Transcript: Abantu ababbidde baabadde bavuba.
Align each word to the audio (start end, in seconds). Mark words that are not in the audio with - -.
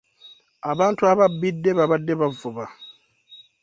Abantu 0.71 1.01
ababbidde 1.11 1.69
baabadde 1.77 2.13
bavuba. 2.21 2.65